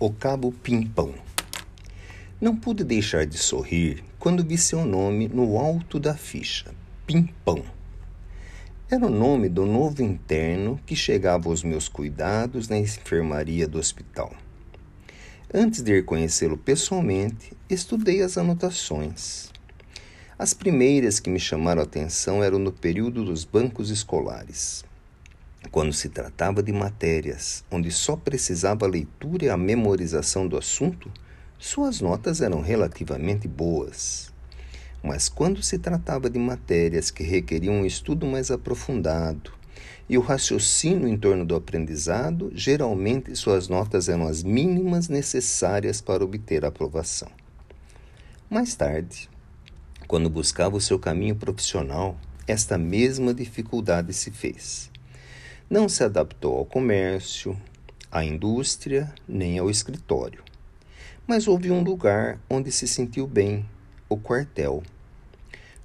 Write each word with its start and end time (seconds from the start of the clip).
O 0.00 0.12
Cabo 0.12 0.52
Pimpão. 0.52 1.12
Não 2.40 2.54
pude 2.54 2.84
deixar 2.84 3.26
de 3.26 3.36
sorrir 3.36 4.04
quando 4.16 4.44
vi 4.44 4.56
seu 4.56 4.84
nome 4.84 5.26
no 5.26 5.58
alto 5.58 5.98
da 5.98 6.14
ficha, 6.14 6.72
Pimpão. 7.04 7.64
Era 8.88 9.06
o 9.06 9.10
nome 9.10 9.48
do 9.48 9.66
novo 9.66 10.00
interno 10.00 10.78
que 10.86 10.94
chegava 10.94 11.48
aos 11.48 11.64
meus 11.64 11.88
cuidados 11.88 12.68
na 12.68 12.78
enfermaria 12.78 13.66
do 13.66 13.76
hospital. 13.76 14.32
Antes 15.52 15.82
de 15.82 15.94
ir 15.94 16.04
conhecê-lo 16.04 16.56
pessoalmente, 16.56 17.52
estudei 17.68 18.22
as 18.22 18.38
anotações. 18.38 19.50
As 20.38 20.54
primeiras 20.54 21.18
que 21.18 21.28
me 21.28 21.40
chamaram 21.40 21.80
a 21.80 21.84
atenção 21.84 22.44
eram 22.44 22.60
no 22.60 22.70
período 22.70 23.24
dos 23.24 23.44
bancos 23.44 23.90
escolares. 23.90 24.84
Quando 25.70 25.92
se 25.92 26.08
tratava 26.08 26.62
de 26.62 26.72
matérias 26.72 27.62
onde 27.70 27.90
só 27.90 28.16
precisava 28.16 28.86
a 28.86 28.88
leitura 28.88 29.44
e 29.44 29.50
a 29.50 29.56
memorização 29.56 30.48
do 30.48 30.56
assunto, 30.56 31.10
suas 31.58 32.00
notas 32.00 32.40
eram 32.40 32.62
relativamente 32.62 33.46
boas. 33.46 34.32
Mas 35.02 35.28
quando 35.28 35.62
se 35.62 35.78
tratava 35.78 36.30
de 36.30 36.38
matérias 36.38 37.10
que 37.10 37.22
requeriam 37.22 37.74
um 37.74 37.84
estudo 37.84 38.26
mais 38.26 38.50
aprofundado 38.50 39.52
e 40.08 40.16
o 40.16 40.22
raciocínio 40.22 41.06
em 41.06 41.18
torno 41.18 41.44
do 41.44 41.54
aprendizado, 41.54 42.50
geralmente 42.54 43.36
suas 43.36 43.68
notas 43.68 44.08
eram 44.08 44.26
as 44.26 44.42
mínimas 44.42 45.08
necessárias 45.08 46.00
para 46.00 46.24
obter 46.24 46.64
a 46.64 46.68
aprovação. 46.68 47.28
Mais 48.48 48.74
tarde, 48.74 49.28
quando 50.06 50.30
buscava 50.30 50.76
o 50.76 50.80
seu 50.80 50.98
caminho 50.98 51.36
profissional, 51.36 52.18
esta 52.46 52.78
mesma 52.78 53.34
dificuldade 53.34 54.14
se 54.14 54.30
fez. 54.30 54.90
Não 55.70 55.86
se 55.86 56.02
adaptou 56.02 56.56
ao 56.56 56.64
comércio, 56.64 57.54
à 58.10 58.24
indústria, 58.24 59.12
nem 59.28 59.58
ao 59.58 59.68
escritório. 59.68 60.42
Mas 61.26 61.46
houve 61.46 61.70
um 61.70 61.82
lugar 61.82 62.40
onde 62.48 62.72
se 62.72 62.88
sentiu 62.88 63.26
bem, 63.26 63.68
o 64.08 64.16
quartel. 64.16 64.82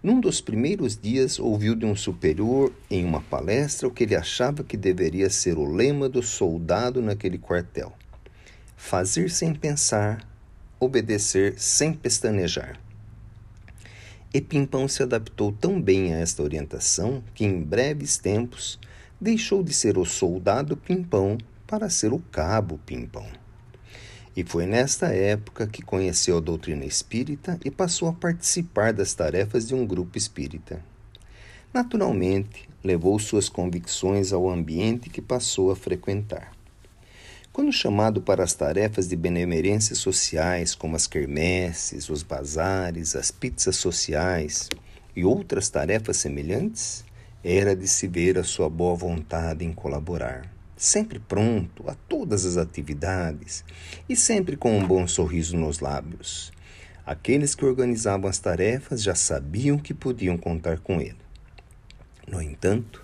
Num 0.00 0.20
dos 0.20 0.40
primeiros 0.40 0.96
dias, 0.96 1.40
ouviu 1.40 1.74
de 1.74 1.84
um 1.84 1.96
superior 1.96 2.72
em 2.88 3.04
uma 3.04 3.20
palestra 3.22 3.88
o 3.88 3.90
que 3.90 4.04
ele 4.04 4.14
achava 4.14 4.62
que 4.62 4.76
deveria 4.76 5.28
ser 5.28 5.58
o 5.58 5.64
lema 5.64 6.08
do 6.08 6.22
soldado 6.22 7.02
naquele 7.02 7.36
quartel: 7.36 7.92
fazer 8.76 9.30
sem 9.30 9.52
pensar, 9.52 10.24
obedecer 10.78 11.58
sem 11.58 11.92
pestanejar. 11.92 12.78
E 14.32 14.40
Pimpão 14.40 14.86
se 14.86 15.02
adaptou 15.02 15.50
tão 15.50 15.82
bem 15.82 16.14
a 16.14 16.18
esta 16.18 16.40
orientação 16.40 17.20
que, 17.34 17.44
em 17.44 17.60
breves 17.60 18.16
tempos, 18.16 18.78
deixou 19.22 19.62
de 19.62 19.72
ser 19.72 19.96
o 19.96 20.04
soldado 20.04 20.76
Pimpão 20.76 21.38
para 21.64 21.88
ser 21.88 22.12
o 22.12 22.18
cabo 22.18 22.76
Pimpão. 22.84 23.24
E 24.34 24.42
foi 24.42 24.66
nesta 24.66 25.14
época 25.14 25.64
que 25.64 25.80
conheceu 25.80 26.38
a 26.38 26.40
doutrina 26.40 26.84
espírita 26.84 27.56
e 27.64 27.70
passou 27.70 28.08
a 28.08 28.12
participar 28.12 28.92
das 28.92 29.14
tarefas 29.14 29.68
de 29.68 29.76
um 29.76 29.86
grupo 29.86 30.18
espírita. 30.18 30.82
Naturalmente, 31.72 32.68
levou 32.82 33.16
suas 33.20 33.48
convicções 33.48 34.32
ao 34.32 34.50
ambiente 34.50 35.08
que 35.08 35.22
passou 35.22 35.70
a 35.70 35.76
frequentar. 35.76 36.50
Quando 37.52 37.72
chamado 37.72 38.20
para 38.20 38.42
as 38.42 38.54
tarefas 38.54 39.06
de 39.06 39.14
benemerências 39.14 39.98
sociais, 39.98 40.74
como 40.74 40.96
as 40.96 41.06
quermesses, 41.06 42.08
os 42.08 42.24
bazares, 42.24 43.14
as 43.14 43.30
pizzas 43.30 43.76
sociais 43.76 44.68
e 45.14 45.24
outras 45.24 45.68
tarefas 45.68 46.16
semelhantes, 46.16 47.04
era 47.44 47.74
de 47.74 47.88
se 47.88 48.06
ver 48.06 48.38
a 48.38 48.44
sua 48.44 48.68
boa 48.70 48.94
vontade 48.94 49.64
em 49.64 49.72
colaborar, 49.72 50.48
sempre 50.76 51.18
pronto 51.18 51.88
a 51.88 51.94
todas 51.94 52.46
as 52.46 52.56
atividades 52.56 53.64
e 54.08 54.14
sempre 54.14 54.56
com 54.56 54.78
um 54.78 54.86
bom 54.86 55.08
sorriso 55.08 55.56
nos 55.56 55.80
lábios. 55.80 56.52
Aqueles 57.04 57.54
que 57.56 57.64
organizavam 57.64 58.30
as 58.30 58.38
tarefas 58.38 59.02
já 59.02 59.14
sabiam 59.14 59.76
que 59.76 59.92
podiam 59.92 60.38
contar 60.38 60.78
com 60.78 61.00
ele. 61.00 61.16
No 62.28 62.40
entanto, 62.40 63.02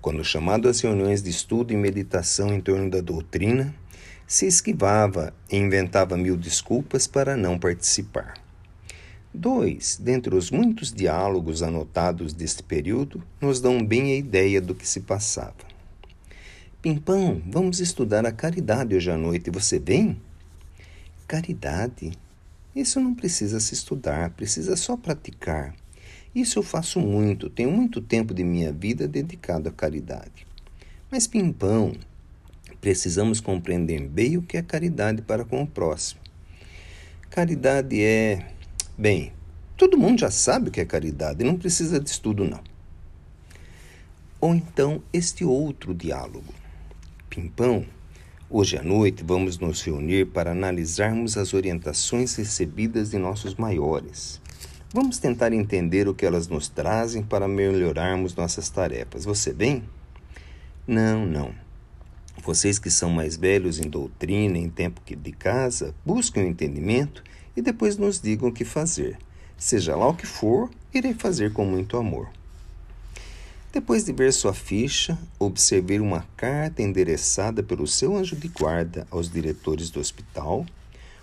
quando 0.00 0.22
chamado 0.22 0.68
às 0.68 0.80
reuniões 0.80 1.20
de 1.20 1.30
estudo 1.30 1.72
e 1.72 1.76
meditação 1.76 2.54
em 2.54 2.60
torno 2.60 2.88
da 2.88 3.00
doutrina, 3.00 3.74
se 4.26 4.46
esquivava 4.46 5.34
e 5.50 5.56
inventava 5.56 6.16
mil 6.16 6.36
desculpas 6.36 7.08
para 7.08 7.36
não 7.36 7.58
participar. 7.58 8.43
Dois, 9.36 9.98
dentre 10.00 10.32
os 10.32 10.52
muitos 10.52 10.92
diálogos 10.92 11.60
anotados 11.60 12.32
deste 12.32 12.62
período, 12.62 13.20
nos 13.40 13.60
dão 13.60 13.84
bem 13.84 14.12
a 14.12 14.16
ideia 14.16 14.60
do 14.60 14.76
que 14.76 14.86
se 14.86 15.00
passava. 15.00 15.56
Pimpão, 16.80 17.42
vamos 17.44 17.80
estudar 17.80 18.24
a 18.24 18.30
caridade 18.30 18.94
hoje 18.94 19.10
à 19.10 19.16
noite. 19.16 19.50
Você 19.50 19.80
vem? 19.80 20.20
Caridade? 21.26 22.12
Isso 22.76 23.00
não 23.00 23.12
precisa 23.12 23.58
se 23.58 23.74
estudar, 23.74 24.30
precisa 24.30 24.76
só 24.76 24.96
praticar. 24.96 25.74
Isso 26.32 26.60
eu 26.60 26.62
faço 26.62 27.00
muito, 27.00 27.50
tenho 27.50 27.72
muito 27.72 28.00
tempo 28.00 28.32
de 28.32 28.44
minha 28.44 28.72
vida 28.72 29.08
dedicado 29.08 29.68
à 29.68 29.72
caridade. 29.72 30.46
Mas, 31.10 31.26
Pimpão, 31.26 31.92
precisamos 32.80 33.40
compreender 33.40 34.06
bem 34.06 34.36
o 34.36 34.42
que 34.42 34.56
é 34.56 34.62
caridade 34.62 35.22
para 35.22 35.44
com 35.44 35.60
o 35.60 35.66
próximo. 35.66 36.20
Caridade 37.30 38.00
é 38.00 38.53
Bem, 38.96 39.32
todo 39.76 39.98
mundo 39.98 40.20
já 40.20 40.30
sabe 40.30 40.68
o 40.68 40.70
que 40.70 40.80
é 40.80 40.84
caridade, 40.84 41.42
não 41.42 41.56
precisa 41.56 41.98
de 41.98 42.08
estudo, 42.08 42.44
não. 42.44 42.60
Ou 44.40 44.54
então 44.54 45.02
este 45.12 45.44
outro 45.44 45.92
diálogo. 45.92 46.54
Pimpão, 47.28 47.84
hoje 48.48 48.78
à 48.78 48.84
noite 48.84 49.24
vamos 49.24 49.58
nos 49.58 49.82
reunir 49.82 50.26
para 50.26 50.52
analisarmos 50.52 51.36
as 51.36 51.52
orientações 51.54 52.36
recebidas 52.36 53.10
de 53.10 53.18
nossos 53.18 53.56
maiores. 53.56 54.40
Vamos 54.92 55.18
tentar 55.18 55.52
entender 55.52 56.06
o 56.06 56.14
que 56.14 56.24
elas 56.24 56.46
nos 56.46 56.68
trazem 56.68 57.20
para 57.20 57.48
melhorarmos 57.48 58.36
nossas 58.36 58.70
tarefas. 58.70 59.24
Você 59.24 59.52
vem? 59.52 59.82
Não, 60.86 61.26
não. 61.26 61.52
Vocês 62.44 62.78
que 62.78 62.90
são 62.90 63.10
mais 63.10 63.36
velhos 63.36 63.80
em 63.80 63.88
doutrina, 63.88 64.56
em 64.56 64.68
tempo 64.68 65.00
de 65.04 65.32
casa, 65.32 65.92
busquem 66.06 66.44
o 66.44 66.46
entendimento 66.46 67.24
e 67.56 67.62
depois 67.62 67.96
nos 67.96 68.20
digam 68.20 68.48
o 68.48 68.52
que 68.52 68.64
fazer. 68.64 69.18
Seja 69.56 69.96
lá 69.96 70.08
o 70.08 70.14
que 70.14 70.26
for, 70.26 70.70
irei 70.92 71.14
fazer 71.14 71.52
com 71.52 71.64
muito 71.64 71.96
amor. 71.96 72.28
Depois 73.72 74.04
de 74.04 74.12
ver 74.12 74.32
sua 74.32 74.54
ficha, 74.54 75.18
observei 75.38 75.98
uma 75.98 76.24
carta 76.36 76.80
endereçada 76.80 77.62
pelo 77.62 77.86
seu 77.86 78.16
anjo 78.16 78.36
de 78.36 78.46
guarda 78.46 79.06
aos 79.10 79.28
diretores 79.28 79.90
do 79.90 79.98
hospital, 79.98 80.64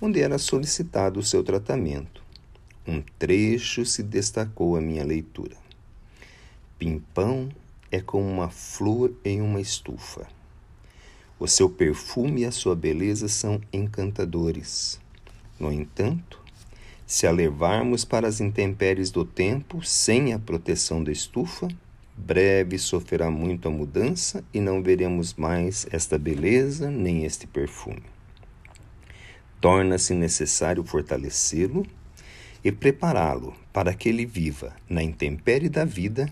onde 0.00 0.20
era 0.20 0.38
solicitado 0.38 1.20
o 1.20 1.22
seu 1.22 1.44
tratamento. 1.44 2.22
Um 2.86 3.00
trecho 3.16 3.86
se 3.86 4.02
destacou 4.02 4.76
à 4.76 4.80
minha 4.80 5.04
leitura. 5.04 5.56
Pimpão 6.78 7.48
é 7.92 8.00
como 8.00 8.28
uma 8.28 8.50
flor 8.50 9.12
em 9.24 9.40
uma 9.40 9.60
estufa. 9.60 10.26
O 11.38 11.46
seu 11.46 11.68
perfume 11.68 12.40
e 12.40 12.44
a 12.44 12.50
sua 12.50 12.74
beleza 12.74 13.28
são 13.28 13.60
encantadores. 13.72 14.98
No 15.62 15.72
entanto, 15.72 16.40
se 17.06 17.24
a 17.24 17.30
levarmos 17.30 18.04
para 18.04 18.26
as 18.26 18.40
intempéries 18.40 19.12
do 19.12 19.24
tempo 19.24 19.80
sem 19.80 20.32
a 20.32 20.38
proteção 20.40 21.04
da 21.04 21.12
estufa, 21.12 21.68
breve 22.16 22.76
sofrerá 22.78 23.30
muito 23.30 23.68
a 23.68 23.70
mudança 23.70 24.42
e 24.52 24.60
não 24.60 24.82
veremos 24.82 25.34
mais 25.34 25.86
esta 25.92 26.18
beleza 26.18 26.90
nem 26.90 27.24
este 27.24 27.46
perfume. 27.46 28.02
Torna-se 29.60 30.14
necessário 30.14 30.82
fortalecê-lo 30.82 31.86
e 32.64 32.72
prepará-lo 32.72 33.54
para 33.72 33.94
que 33.94 34.08
ele 34.08 34.26
viva 34.26 34.74
na 34.88 35.00
intempérie 35.00 35.68
da 35.68 35.84
vida, 35.84 36.28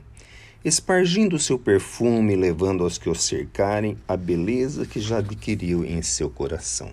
espargindo 0.64 1.38
seu 1.38 1.56
perfume, 1.56 2.34
levando 2.34 2.82
aos 2.82 2.98
que 2.98 3.08
o 3.08 3.14
cercarem 3.14 3.96
a 4.08 4.16
beleza 4.16 4.84
que 4.84 4.98
já 4.98 5.18
adquiriu 5.18 5.84
em 5.84 6.02
seu 6.02 6.28
coração. 6.28 6.92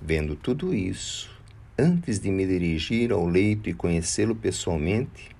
Vendo 0.00 0.36
tudo 0.36 0.74
isso, 0.74 1.30
antes 1.78 2.20
de 2.20 2.30
me 2.30 2.46
dirigir 2.46 3.12
ao 3.12 3.26
leito 3.26 3.68
e 3.68 3.74
conhecê-lo 3.74 4.36
pessoalmente, 4.36 5.30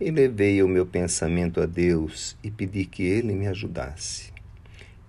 elevei 0.00 0.62
o 0.62 0.68
meu 0.68 0.86
pensamento 0.86 1.60
a 1.60 1.66
Deus 1.66 2.36
e 2.42 2.50
pedi 2.50 2.86
que 2.86 3.02
Ele 3.02 3.34
me 3.34 3.46
ajudasse. 3.46 4.32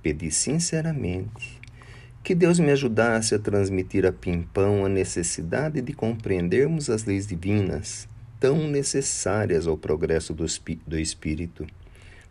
Pedi 0.03 0.29
sinceramente 0.29 1.59
que 2.23 2.35
Deus 2.35 2.59
me 2.59 2.71
ajudasse 2.71 3.33
a 3.33 3.39
transmitir 3.39 4.05
a 4.05 4.11
Pimpão 4.11 4.85
a 4.85 4.89
necessidade 4.89 5.81
de 5.81 5.94
compreendermos 5.94 6.89
as 6.89 7.05
leis 7.05 7.25
divinas, 7.25 8.07
tão 8.39 8.67
necessárias 8.67 9.67
ao 9.67 9.77
progresso 9.77 10.33
do, 10.33 10.45
do 10.85 10.99
espírito, 10.99 11.65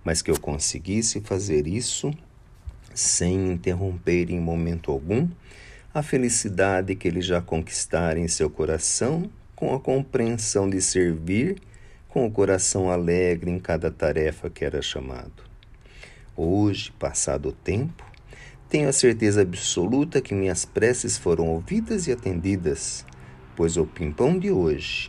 mas 0.04 0.22
que 0.22 0.30
eu 0.30 0.38
conseguisse 0.38 1.20
fazer 1.20 1.66
isso 1.66 2.12
sem 2.94 3.50
interromper 3.50 4.30
em 4.30 4.40
momento 4.40 4.90
algum 4.90 5.28
a 5.92 6.02
felicidade 6.02 6.94
que 6.94 7.08
ele 7.08 7.20
já 7.20 7.40
conquistara 7.40 8.18
em 8.18 8.28
seu 8.28 8.48
coração, 8.48 9.30
com 9.54 9.74
a 9.74 9.80
compreensão 9.80 10.68
de 10.68 10.80
servir, 10.80 11.56
com 12.08 12.26
o 12.26 12.30
coração 12.30 12.90
alegre 12.90 13.50
em 13.50 13.58
cada 13.58 13.90
tarefa 13.90 14.48
que 14.48 14.64
era 14.64 14.80
chamado. 14.82 15.44
Hoje, 16.36 16.92
passado 16.92 17.50
o 17.50 17.52
tempo, 17.52 18.10
Tenho 18.70 18.88
a 18.88 18.92
certeza 18.92 19.42
absoluta 19.42 20.20
que 20.20 20.32
minhas 20.32 20.64
preces 20.64 21.18
foram 21.18 21.48
ouvidas 21.48 22.06
e 22.06 22.12
atendidas, 22.12 23.04
pois 23.56 23.76
o 23.76 23.84
pimpão 23.84 24.38
de 24.38 24.52
hoje 24.52 25.08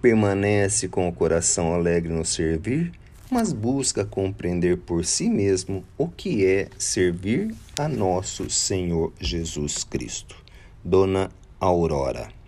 permanece 0.00 0.86
com 0.86 1.08
o 1.08 1.12
coração 1.12 1.74
alegre 1.74 2.12
no 2.12 2.24
servir, 2.24 2.92
mas 3.32 3.50
busca 3.50 4.04
compreender 4.04 4.76
por 4.76 5.06
si 5.06 5.30
mesmo 5.30 5.82
o 5.96 6.06
que 6.06 6.44
é 6.44 6.68
servir 6.76 7.54
a 7.78 7.88
nosso 7.88 8.50
Senhor 8.50 9.10
Jesus 9.18 9.82
Cristo. 9.84 10.36
Dona 10.84 11.30
Aurora 11.58 12.41